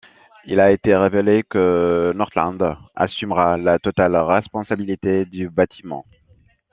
Il 0.45 0.59
a 0.59 0.71
été 0.71 0.95
révélé 0.95 1.43
que 1.47 2.11
Northland 2.15 2.75
assumera 2.95 3.55
la 3.57 3.77
totale 3.77 4.15
responsabilité 4.15 5.25
du 5.25 5.47
bâtiment. 5.47 6.07